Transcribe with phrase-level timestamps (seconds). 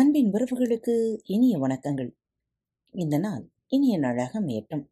[0.00, 2.10] அன்பின் உறவுகளுக்கு இனிய வணக்கங்கள்.
[2.90, 4.86] இந்த நாள் இனிய நாளாக மேட்டும்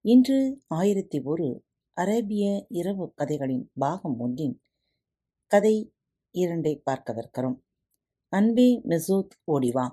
[0.00, 4.60] இன்று ஆயிரத்தி ஒரு அரேபிய இரவு கதைகளின் பாகம் ஒன்றின்
[5.46, 5.92] கதை
[6.32, 7.60] இரண்டை பார்க்கவிருக்கிறோம்
[8.28, 9.90] அன்பே மெசூத் ஓடிவா.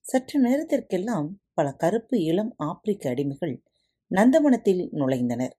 [0.00, 3.62] சற்று நேரத்திற்கெல்லாம் பல கருப்பு இளம் ஆப்பிரிக்க அடிமைகள்
[4.10, 5.52] நந்தவனத்தில் நுழைந்தனர்.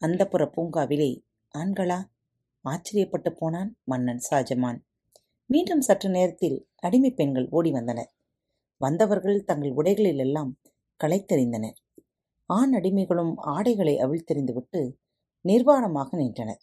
[0.00, 1.22] அந்தப்புற பூங்காவிலே
[1.58, 2.04] ஆண்களா?
[2.64, 4.80] ஆச்சரியப்பட்டு போனான் மன்னன் ஷாஜமான்
[5.52, 8.14] மீண்டும் சற்று நேரத்தில் அடிமை பெண்கள் ஓடி வந்தனர்.
[8.76, 10.60] வந்தவர்கள் தங்கள் உடைகளில் எல்லாம்
[11.04, 11.74] களைத்தெறிந்தனர்.
[12.46, 14.92] ஆண் அடிமைகளும் ஆடைகளை அவிழ்த்தெறிந்துவிட்டு
[15.48, 16.62] நிர்வாணமாக நின்றனர்.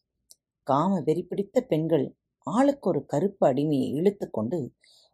[0.63, 4.70] காம வெறி பிடித்த பெண்கள் ஆளுக்கு ஒரு கருப்பு அடிமையை இழுத்துக்கொண்டு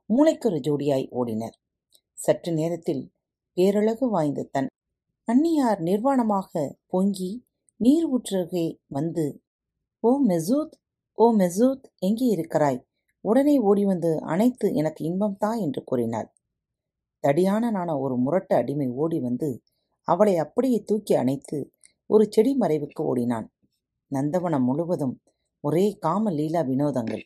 [0.05, 1.55] மூளைக்கொரு ஜோடியாய் ஓடினர்.
[2.13, 3.11] சற்று நேரத்தில்
[3.53, 4.67] பேரழகு வாய்ந்த தன்
[5.23, 7.45] அன்னியார் நிர்வாணமாக பொங்கி
[7.75, 9.43] நீர் ஊற்றுகை வந்து
[9.99, 10.75] ஓ மெசூத்
[11.13, 12.84] ஓ மெசூத் எங்கே இருக்கிறாய்?
[13.25, 16.29] உடனே ஓடி வந்து அணைத்து எனக்கு இன்பம் என்று கூறினாள்.
[17.23, 19.49] தடியானனான ஒரு முரட்டு அடிமை ஓடி வந்து
[20.07, 21.71] அவளை அப்படியே தூக்கி அணைத்து
[22.09, 23.47] ஒரு செடி மறைவுக்கு ஓடினான்.
[24.11, 25.21] நந்தவனம் முழுவதும்
[25.63, 27.23] ஒரே காம லீலா வினோதங்கள்.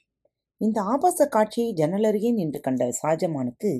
[0.62, 3.72] இந்த ஆபாச காட்சியை ஜன்னலருகே நின்று கண்ட ஷாஜமானுக்கு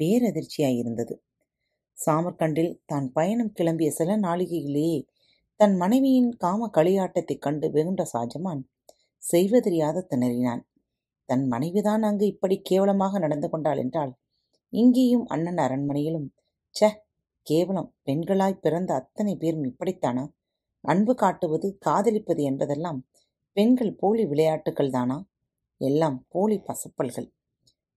[0.00, 1.14] பேரதிர்ச்சியாயிருந்தது
[1.98, 4.98] சாமர்கண்டில் தான் பயணம் கிளம்பிய சில நாளிகையிலேயே
[5.56, 8.62] தன் மனைவியின் காம களியாட்டத்தைக் கண்டு வெகுண்ட ஷாஜமான்
[9.22, 10.62] செய்வதறியாத திணறினான்.
[11.30, 14.12] தன் மனைவிதான் அங்கு இப்படி கேவலமாக நடந்து கொண்டாள் என்றால்
[14.68, 16.28] இங்கேயும் அண்ணன் அரண்மனையிலும்.
[16.80, 16.90] ச
[17.42, 17.90] கேவலம்.
[18.04, 20.24] பெண்களாய் பிறந்த அத்தனை பேரும் இப்படித்தானா?
[20.80, 23.00] அன்பு காட்டுவது காதலிப்பது என்பதெல்லாம்
[23.52, 25.16] பெண்கள் போலி விளையாட்டுகள் தானா?
[25.80, 27.28] எல்லாம் போலி பசப்பல்கள்.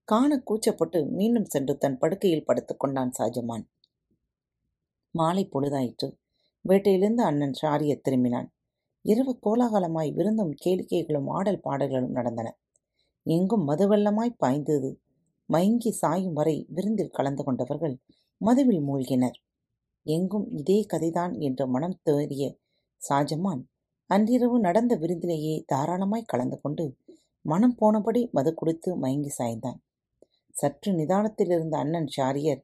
[0.04, 3.12] காண கூச்சப்பட்டு மீண்டும் சென்று தன் படுக்கையில் படுத்துக் கொண்டான்
[5.10, 6.08] மாலை பொழுதாயிற்று.
[6.68, 8.48] வேட்டையிலிருந்து அண்ணன் ஷாரிய திரும்பினான்.
[9.02, 12.48] இரவு கோலாகலமாய் விருந்தும் கேளிக்கைகளும் ஆடல் பாடல்களும் நடந்தன.
[13.26, 14.90] எங்கும் மதுவெள்ளமாய் பாய்ந்தது.
[15.48, 17.94] மயங்கி சாயும் வரை விருந்தில் கலந்து கொண்டவர்கள்
[18.40, 19.38] மதுவில் மூழ்கினர்.
[20.06, 22.44] எங்கும் இதே கதைதான் என்று மனம் தேறிய
[23.00, 23.62] ஷாஜமான்
[24.10, 26.84] அன்றிரவு நடந்த விருந்திலேயே தாராளமாய் கலந்து கொண்டு
[27.44, 29.78] மனம் போனபடி மது குடித்து மயங்கி சாய்ந்தான்.
[30.54, 32.62] சற்று நிதானத்தில் இருந்த அண்ணன் ஷாரியர்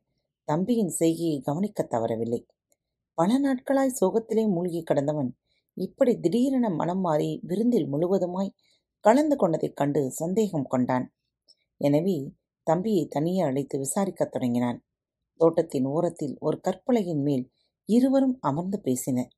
[0.49, 2.41] தம்பியின் செய்கையை கவனிக்க தவறவில்லை.
[3.19, 5.31] பல நாட்களாய் சோகத்திலே மூழ்கி கடந்தவன்
[5.77, 8.51] இப்படி திடீரென மனம் மாறி விருந்தில் முழுவதுமாய்
[9.01, 11.15] கலந்து கொண்டதைக் கண்டு சந்தேகம் கொண்டான்.
[11.77, 14.85] எனவே தம்பியை தனியே அழைத்து விசாரிக்கத் தொடங்கினான்.
[15.41, 17.51] தோட்டத்தின் ஓரத்தில் ஒரு கற்பலையின் மேல்
[17.89, 19.31] இருவரும் அமர்ந்து பேசினர்.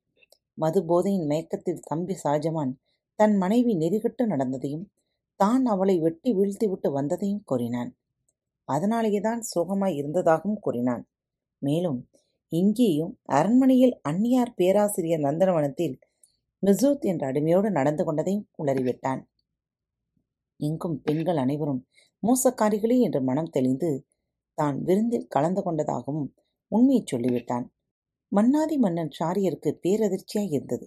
[0.53, 2.73] மது போதையின் மயக்கத்தில் தம்பி ஷாஜமான்
[3.15, 4.91] தன் மனைவி நெறிகட்டு நடந்ததையும்
[5.35, 7.97] தான் அவளை வெட்டி வீழ்த்திவிட்டு வந்ததையும் கூறினான்.
[8.67, 11.09] அதனாலேயேதான் சோகமாய் இருந்ததாகவும் கூறினான்.
[11.57, 12.09] மேலும்
[12.51, 15.95] இங்கேயும் அரண்மனையில் அந்நியார் பேராசிரியர் நந்தனவனத்தில்
[16.65, 19.21] மிசூத் என்ற அடிமையோடு நடந்து கொண்டதையும் உளறிவிட்டான்.
[20.59, 21.81] எங்கும் பெண்கள் அனைவரும்
[22.23, 23.91] மோசக்காரிகளே என்று மனம் தெளிந்து
[24.57, 26.27] தான் விருந்தில் கலந்து கொண்டதாகவும்
[26.71, 27.65] உண்மையை சொல்லிவிட்டான்.
[28.31, 30.85] மன்னாதி மன்னன் ஷாரியருக்கு பேரதிர்ச்சியாய் இருந்தது.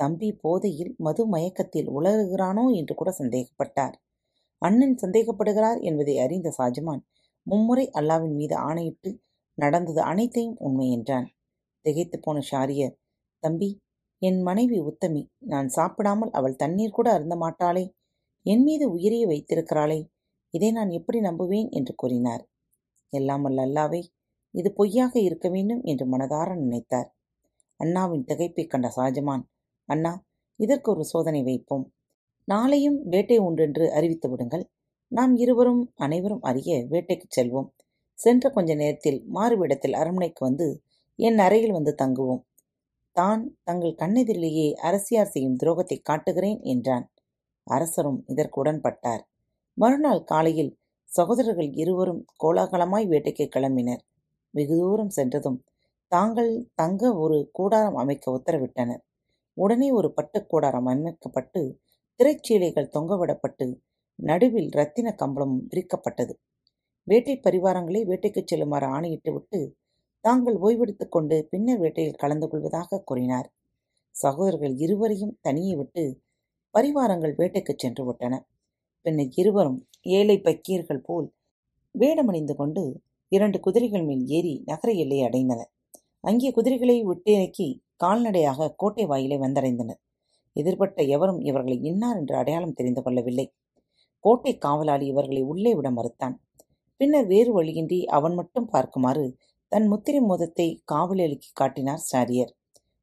[0.00, 3.96] தம்பி போதையில் மது மயக்கத்தில் உலகுகிறானோ என்று கூட சந்தேகப்பட்டார்.
[4.62, 7.02] அண்ணன் சந்தேகப்படுகிறார் என்பதை அறிந்த ஷாஜமான்
[7.46, 9.10] மும்முறை அல்லாவின் மீது ஆணையிட்டு
[9.58, 11.26] நடந்தது அனைத்தையும் உண்மை என்றான்.
[11.84, 12.94] திகைத்து போன ஷாரியர்
[13.42, 13.68] தம்பி
[14.22, 15.22] என் மனைவி உத்தமி.
[15.52, 17.84] நான் சாப்பிடாமல் அவள் தண்ணீர் கூட அருந்த மாட்டாளே.
[18.46, 20.00] என் மீது உயிரையே வைத்திருக்கிறாளே
[20.54, 21.68] இதை நான் எப்படி நம்புவேன்?
[21.70, 22.42] என்று கூறினார்.
[23.12, 24.00] எல்லாம் அல்ல அல்லாவே
[24.54, 27.08] இது பொய்யாக இருக்க வேண்டும் என்று மனதார நினைத்தார்.
[27.80, 29.44] அண்ணாவின் திகைப்பை கண்ட ஷாஜமான்
[29.88, 30.12] அண்ணா
[30.60, 31.84] இதற்கு ஒரு சோதனை வைப்போம்.
[32.48, 34.64] நாளையும் வேட்டை உண்டென்று அறிவித்து விடுங்கள்.
[35.12, 37.68] நாம் இருவரும் அனைவரும் அறிய வேட்டைக்கு செல்வோம்.
[38.18, 40.66] சென்ற கொஞ்ச நேரத்தில் மாறுவிடத்தில் அரண்மனைக்கு வந்து
[41.18, 42.42] என் அறையில் வந்து தங்குவோம்.
[43.16, 47.06] தான் தங்கள் கண்ணெதிரிலேயே அரசியார் செய்யும் துரோகத்தை காட்டுகிறேன் என்றான்.
[47.64, 49.20] அரசரும் இதற்கு உடன்பட்டார்.
[49.74, 54.00] மறுநாள் காலையில் சகோதரர்கள் இருவரும் கோலாகலமாய் வேட்டைக்கு கிளம்பினர்.
[54.50, 55.64] வெகு தூரம் சென்றதும்
[56.08, 59.00] தாங்கள் தங்க ஒரு கூடாரம் அமைக்க உத்தரவிட்டனர்.
[59.54, 61.78] உடனே ஒரு பட்டு கூடாரம் அமைக்கப்பட்டு
[62.18, 63.80] திரைச்சீலைகள் தொங்கவிடப்பட்டு
[64.14, 66.32] நடுவில் இரத்தின கம்பளமும் விரிக்கப்பட்டது.
[67.02, 69.76] வேட்டை பரிவாரங்களை வேட்டைக்குச் செல்லுமாறு ஆணையிட்டு விட்டு
[70.20, 73.52] தாங்கள் ஓய்வெடுத்துக் கொண்டு பின்னர் வேட்டையில் கலந்து கொள்வதாக கூறினார்.
[74.10, 76.20] சகோதரர்கள் இருவரையும் தனியே விட்டு
[76.74, 78.34] பரிவாரங்கள் வேட்டைக்குச் சென்று விட்டன
[79.06, 79.78] பின்னர் இருவரும்
[80.10, 81.26] ஏழை பக்கீர்கள் போல்
[81.94, 82.82] வேடமணிந்து கொண்டு
[83.32, 85.70] இரண்டு குதிரைகள் மேல் ஏறி நகர எல்லையை அடைந்தனர்.
[86.24, 90.00] அங்கே குதிரைகளை விட்டிறக்கி கால்நடையாக கோட்டை வாயிலை வந்தடைந்தனர்.
[90.56, 93.46] எதிர்பட்ட எவரும் இவர்களை இன்னார் என்று அடையாளம் தெரிந்து கொள்ளவில்லை.
[94.24, 96.34] கோட்டை காவலாளி இவர்களை உள்ளே விட மறுத்தான்.
[97.00, 99.24] பின்னர் வேறு வழியின்றி அவன் மட்டும் பார்க்குமாறு
[99.72, 102.52] தன் முத்திரை மோதத்தை காவலாளிக்கு காட்டினார் சாரியர்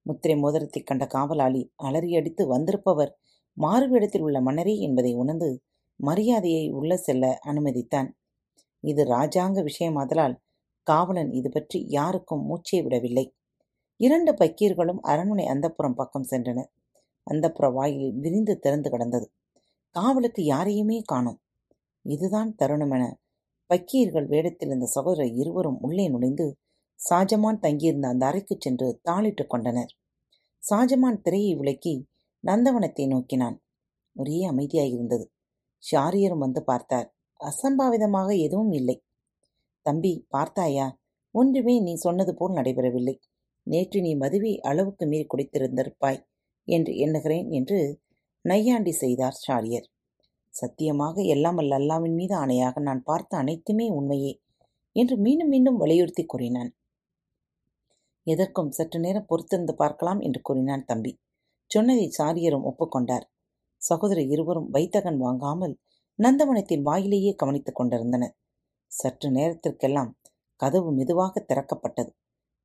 [0.05, 3.11] முத்திரை மோதிரத்தை கண்ட காவலாளி அலறியடித்து வந்திருப்பவர்
[3.63, 5.49] மாறுவிடத்தில் உள்ள மன்னரே என்பதை உணர்ந்து
[5.99, 8.09] மரியாதையை உள்ள செல்ல அனுமதித்தான்.
[8.83, 10.35] இது ராஜாங்க விஷயமாதலால்
[10.83, 13.35] காவலன் இது பற்றி யாருக்கும் மூச்சே விடவில்லை.
[13.99, 16.69] இரண்டு பக்கீர்களும் அரண்மனை அந்தப்புறம் பக்கம் சென்றனர்.
[17.31, 19.27] அந்தப்புற வாயில் விரிந்து திறந்து கிடந்தது.
[19.95, 21.39] காவலுக்கு யாரையுமே காணோம்.
[22.05, 23.03] இதுதான் தருணமென
[23.69, 26.57] பக்கீர்கள் வேடத்தில் இருந்த சகோதரர் இருவரும் உள்ளே நுழைந்து
[26.99, 29.91] ஷாஜமான் தங்கியிருந்த அந்த அறைக்கு சென்று தாளிட்டுக் கொண்டனர்.
[30.63, 32.07] ஷாஜமான் திரையை விளக்கி
[32.43, 33.57] நந்தவனத்தை நோக்கினான்.
[34.15, 35.25] ஒரே அமைதியாயிருந்தது
[35.83, 37.13] ஷாரியரும் வந்து பார்த்தார்.
[37.39, 39.01] அசம்பாவிதமாக எதுவும் இல்லை.
[39.81, 40.87] தம்பி பார்த்தாயா?
[41.31, 43.15] ஒன்றுமே நீ சொன்னது போல் நடைபெறவில்லை.
[43.63, 46.19] நேற்று நீ மதுவை அளவுக்கு மீறி குடித்திருந்திருப்பாய்
[46.67, 48.01] என்று எண்ணுகிறேன் என்று
[48.41, 49.87] நையாண்டி செய்தார் ஷாரியர்.
[50.53, 54.39] சத்தியமாக எல்லாம் அல்லாவின் மீது ஆணையாக நான் பார்த்த அனைத்துமே உண்மையே
[54.95, 56.71] என்று மீண்டும் மீண்டும் வலியுறுத்தி கூறினான்.
[58.23, 61.19] எதற்கும் சற்று நேரம் பொறுத்திருந்து பார்க்கலாம் என்று கூறினான் தம்பி.
[61.71, 63.25] சொன்னதை சாரியரும் ஒப்புக்கொண்டார்.
[63.81, 65.75] சகோதரி இருவரும் வைத்தகன் வாங்காமல்
[66.19, 68.33] நந்தவனத்தின் வாயிலேயே கவனித்துக் கொண்டிருந்தனர்.
[68.91, 70.11] சற்று நேரத்திற்கெல்லாம்
[70.55, 72.11] கதவு மெதுவாக திறக்கப்பட்டது.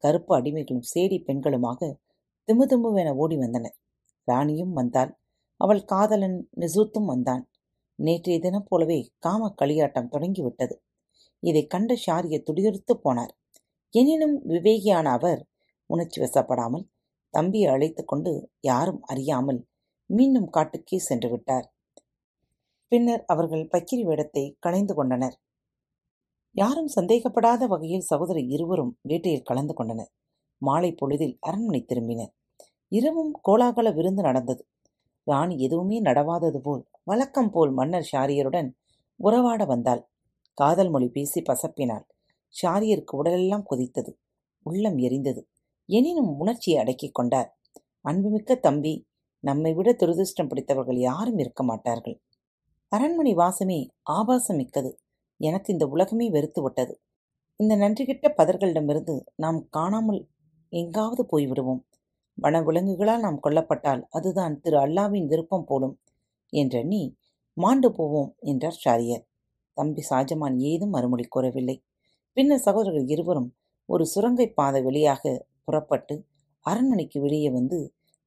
[0.04, 1.80] கருப்பு அடிமைகளும் சேடி பெண்களுமாக
[2.48, 3.76] திமுதிமுவென ஓடி வந்தனர்.
[4.28, 5.12] ராணியும் வந்தாள்.
[5.60, 7.44] அவள் காதலன் நிசூத்தும் வந்தான்.
[7.98, 10.74] நேற்றைய தினம் போலவே காம களியாட்டம் தொடங்கிவிட்டது.
[11.42, 13.32] இதை கண்ட ஷாரிய துடியுறுத்து போனார்.
[13.94, 15.40] எனினும் விவேகியான அவர்
[15.90, 16.84] உணர்ச்சி வசப்படாமல்
[17.36, 19.60] தம்பியை அழைத்து கொண்டு யாரும் அறியாமல்
[20.10, 21.66] மீண்டும் காட்டுக்கே சென்று விட்டார்.
[22.92, 25.36] பின்னர் அவர்கள் பக்கிரி வேடத்தை களைந்து கொண்டனர்.
[26.56, 30.10] யாரும் சந்தேகப்படாத வகையில் சகோதரி இருவரும் வேட்டையில் கலந்து கொண்டனர்.
[30.62, 32.32] மாலை பொழுதில் அரண்மனை திரும்பினர்.
[32.92, 34.62] இரவும் கோலாகல விருந்து நடந்தது.
[35.26, 38.69] ராணி எதுவுமே நடவாதது போல் வழக்கம் போல் மன்னர் ஷாரியருடன்
[39.20, 40.02] உறவாட வந்தாள்.
[40.58, 42.04] காதல் மொழி பேசி பசப்பினாள்.
[42.54, 44.10] ஷாரியருக்கு உடலெல்லாம் கொதித்தது.
[44.66, 45.42] உள்ளம் எரிந்தது.
[45.88, 47.50] எனினும் உணர்ச்சியை அடக்கிக் கொண்டார்.
[48.00, 48.94] அன்புமிக்க தம்பி
[49.44, 52.16] நம்மை விட துரதிருஷ்டம் பிடித்தவர்கள் யாரும் இருக்க மாட்டார்கள்.
[52.88, 54.90] அரண்மனை வாசமே ஆபாசம் மிக்கது.
[55.40, 56.94] எனக்கு இந்த உலகமே வெறுத்து விட்டது.
[57.60, 60.20] இந்த நன்றிகிட்ட பதர்களிடமிருந்து நாம் காணாமல்
[60.72, 61.82] எங்காவது போய்விடுவோம்.
[62.38, 65.94] வன விலங்குகளால் நாம் கொல்லப்பட்டால் அதுதான் திரு அல்லாவின் விருப்பம் போலும்
[66.52, 67.02] என்றெண்ணி
[67.56, 69.25] மாண்டு போவோம் என்றார் ஷாரியர்.
[69.76, 71.76] தம்பி ஷாஜமான் ஏதும் மறுமொழி கூறவில்லை.
[72.36, 73.50] பின்னர் சகோதரர்கள் இருவரும்
[73.88, 75.22] ஒரு சுரங்கை பாதை வழியாக
[75.64, 76.14] புறப்பட்டு
[76.66, 77.78] அரண்மனைக்கு வெளியே வந்து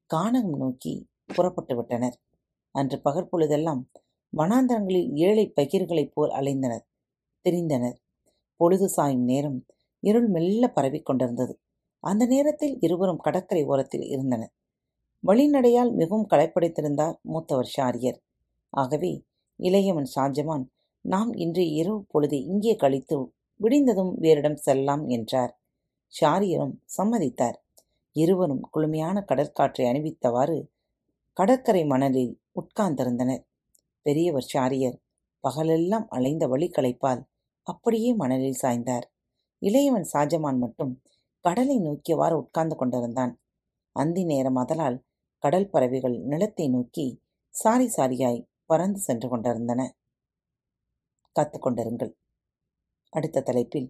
[0.09, 0.93] கானகம் நோக்கி
[1.27, 2.17] புறப்பட்டு விட்டனர்.
[2.71, 3.81] அன்று பகற்பொழுதெல்லாம்
[4.33, 6.85] வனாந்தரங்களில் ஏழை பகிர்களைப் போல் அலைந்தனர்
[7.45, 7.97] தெரிந்தனர்.
[8.59, 9.65] பொழுது சாயும் நேரம்
[10.03, 11.53] இருள் மெல்ல பரவிக் கொண்டிருந்தது.
[12.03, 14.51] அந்த நேரத்தில் இருவரும் கடற்கரை ஓரத்தில் இருந்தனர்.
[15.23, 18.19] வழிநடையால் மிகவும் களைப்படைத்திருந்தார் மூத்தவர் ஷாரியர்.
[18.73, 19.11] ஆகவே
[19.59, 20.65] இளையவன் ஷாஜமான்
[21.05, 23.17] நாம் இன்றைய இரவு பொழுதை இங்கே கழித்து
[23.59, 25.53] விடிந்ததும் வேறிடம் செல்லலாம் என்றார்.
[26.13, 27.57] ஷாரியரும் சம்மதித்தார்.
[28.15, 30.57] இருவரும் குளுமையான கடற்காற்றை அணிவித்தவாறு
[31.37, 33.43] கடற்கரை மணலில் உட்கார்ந்திருந்தனர்.
[34.05, 34.97] பெரியவர் ஷாரியர்
[35.43, 37.21] பகலெல்லாம் அலைந்த வழி களைப்பால்
[37.67, 39.05] அப்படியே மணலில் சாய்ந்தார்.
[39.61, 40.93] இளையவன் ஷாஜமான் மட்டும்
[41.45, 43.33] கடலை நோக்கியவாறு உட்கார்ந்து கொண்டிருந்தான்.
[43.95, 44.97] அந்தி நேரம் அதலால்
[45.43, 47.05] கடல் பறவைகள் நிலத்தை நோக்கி
[47.53, 49.81] சாரி சாரியாய் பறந்து சென்று கொண்டிருந்தன.
[51.35, 52.11] காத்துக்கொண்டிருங்கள்
[53.13, 53.89] அடுத்த தலைப்பில்